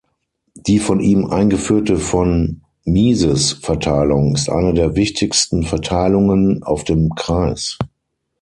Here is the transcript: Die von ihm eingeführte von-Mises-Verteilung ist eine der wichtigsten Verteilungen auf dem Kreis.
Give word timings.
Die 0.55 0.79
von 0.79 0.99
ihm 0.99 1.27
eingeführte 1.27 1.97
von-Mises-Verteilung 1.99 4.33
ist 4.33 4.49
eine 4.49 4.73
der 4.73 4.95
wichtigsten 4.95 5.61
Verteilungen 5.61 6.63
auf 6.63 6.83
dem 6.83 7.13
Kreis. 7.13 7.77